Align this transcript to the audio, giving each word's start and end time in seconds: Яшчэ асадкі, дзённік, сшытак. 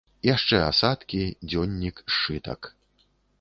Яшчэ 0.27 0.57
асадкі, 0.67 1.19
дзённік, 1.51 2.01
сшытак. 2.15 2.73